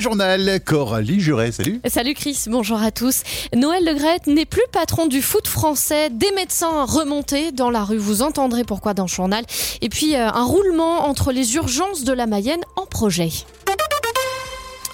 [0.00, 1.52] journal Coralie Juret.
[1.52, 1.80] Salut.
[1.86, 3.22] Salut Chris, bonjour à tous.
[3.54, 6.10] Noël Legrette n'est plus patron du foot français.
[6.10, 9.44] Des médecins remontés dans la rue, vous entendrez pourquoi dans le journal.
[9.80, 13.30] Et puis euh, un roulement entre les urgences de la Mayenne en projet.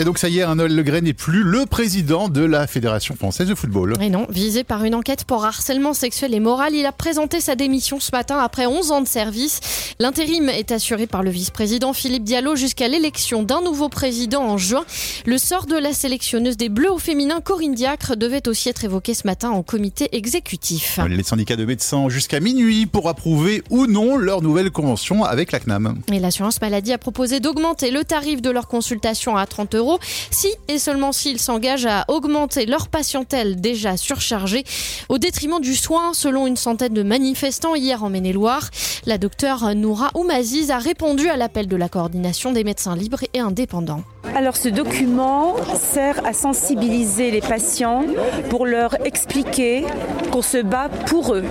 [0.00, 3.46] Et donc ça y est, Noël Legret n'est plus le président de la Fédération française
[3.46, 3.96] de football.
[4.00, 7.54] Et non, visé par une enquête pour harcèlement sexuel et moral, il a présenté sa
[7.54, 9.60] démission ce matin après 11 ans de service.
[9.98, 14.86] L'intérim est assuré par le vice-président Philippe Diallo jusqu'à l'élection d'un nouveau président en juin.
[15.26, 19.12] Le sort de la sélectionneuse des Bleus au féminin Corinne Diacre devait aussi être évoqué
[19.12, 20.98] ce matin en comité exécutif.
[21.10, 25.60] Les syndicats de médecins jusqu'à minuit pour approuver ou non leur nouvelle convention avec la
[25.60, 25.98] CNAM.
[26.10, 29.89] Et l'assurance maladie a proposé d'augmenter le tarif de leur consultation à 30 euros
[30.30, 34.64] si et seulement s'ils s'engagent à augmenter leur patientèle déjà surchargée
[35.08, 38.70] au détriment du soin, selon une centaine de manifestants hier en Maine-et-Loire.
[39.06, 43.40] La docteure Noura Oumaziz a répondu à l'appel de la coordination des médecins libres et
[43.40, 44.02] indépendants.
[44.34, 48.04] Alors ce document sert à sensibiliser les patients
[48.48, 49.84] pour leur expliquer
[50.30, 51.44] qu'on se bat pour eux.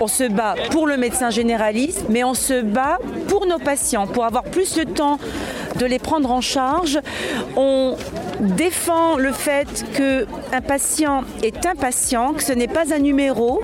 [0.00, 4.24] On se bat pour le médecin généraliste, mais on se bat pour nos patients, pour
[4.24, 5.18] avoir plus de temps
[5.78, 6.98] de les prendre en charge.
[7.56, 7.96] On
[8.40, 13.62] défend le fait qu'un patient est un patient, que ce n'est pas un numéro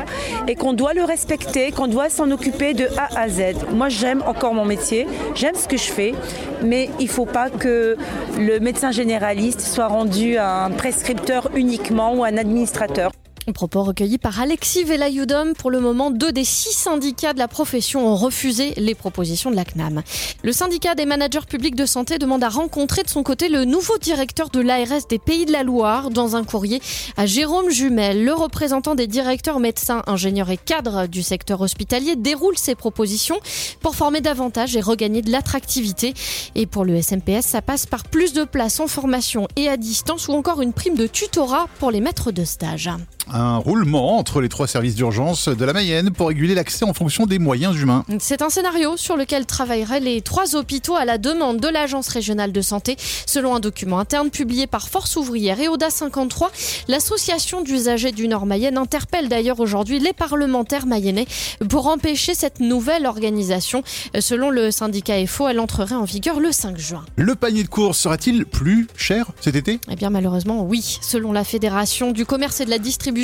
[0.49, 3.55] et qu'on doit le respecter, qu'on doit s'en occuper de A à Z.
[3.73, 6.15] Moi, j'aime encore mon métier, j'aime ce que je fais,
[6.63, 7.97] mais il ne faut pas que
[8.39, 13.13] le médecin généraliste soit rendu un prescripteur uniquement ou un administrateur.
[13.53, 15.55] Propos recueillis par Alexis Velayoudom.
[15.55, 19.57] Pour le moment, deux des six syndicats de la profession ont refusé les propositions de
[19.57, 20.03] la CNAM.
[20.43, 23.99] Le syndicat des managers publics de santé demande à rencontrer de son côté le nouveau
[23.99, 26.81] directeur de l'ARS des Pays de la Loire dans un courrier
[27.17, 28.25] à Jérôme Jumel.
[28.25, 33.41] Le représentant des directeurs médecins, ingénieurs et cadres du secteur hospitalier déroule ses propositions
[33.81, 36.15] pour former davantage et regagner de l'attractivité.
[36.55, 40.29] Et pour le SMPS, ça passe par plus de places en formation et à distance
[40.29, 42.91] ou encore une prime de tutorat pour les maîtres de stage
[43.33, 47.27] un roulement entre les trois services d'urgence de la Mayenne pour réguler l'accès en fonction
[47.27, 48.05] des moyens humains.
[48.19, 52.53] C'est un scénario sur lequel travailleraient les trois hôpitaux à la demande de l'Agence régionale
[52.53, 52.97] de santé.
[53.27, 56.51] Selon un document interne publié par Force ouvrière et Oda 53,
[56.89, 61.27] l'association d'usagers du Nord Mayenne interpelle d'ailleurs aujourd'hui les parlementaires mayennais
[61.69, 63.83] pour empêcher cette nouvelle organisation.
[64.19, 67.05] Selon le syndicat FO, elle entrerait en vigueur le 5 juin.
[67.17, 69.79] Le panier de course sera-t-il plus cher cet été?
[69.91, 70.99] Eh bien malheureusement oui.
[71.03, 73.20] Selon la Fédération du commerce et de la distribution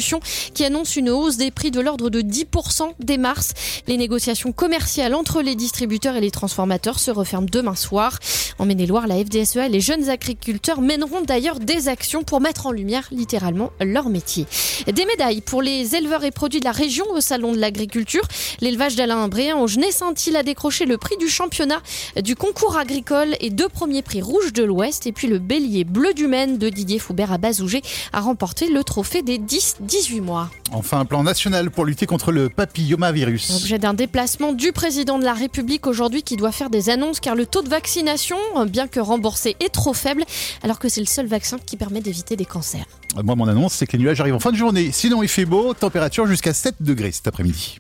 [0.55, 3.53] qui annonce une hausse des prix de l'ordre de 10% dès mars.
[3.87, 8.19] Les négociations commerciales entre les distributeurs et les transformateurs se referment demain soir.
[8.59, 12.73] En Maine-et-Loire, la FDSEA et les jeunes agriculteurs mèneront d'ailleurs des actions pour mettre en
[12.73, 14.47] lumière littéralement leur métier.
[14.87, 18.27] Des médailles pour les éleveurs et produits de la région au Salon de l'agriculture.
[18.61, 21.83] L'élevage d'Alain Bréen au Genet-Saint-Il a décroché le prix du championnat
[22.23, 25.07] du concours agricole et deux premiers prix rouges de l'Ouest.
[25.07, 27.83] Et puis le bélier bleu du Maine de Didier Foubert à Bazougé
[28.13, 30.50] a remporté le trophée des 10 18 mois.
[30.72, 33.62] Enfin, un plan national pour lutter contre le papillomavirus.
[33.62, 37.34] Objet d'un déplacement du président de la République aujourd'hui qui doit faire des annonces car
[37.34, 38.36] le taux de vaccination,
[38.66, 40.25] bien que remboursé, est trop faible
[40.62, 42.86] alors que c'est le seul vaccin qui permet d'éviter des cancers.
[43.22, 44.91] Moi, mon annonce, c'est que les nuages arrivent en fin de journée.
[44.92, 47.78] Sinon, il fait beau, température jusqu'à 7 degrés cet après-midi.